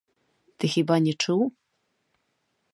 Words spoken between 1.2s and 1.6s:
чуў?